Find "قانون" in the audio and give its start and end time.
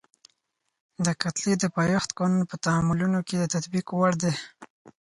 2.17-2.41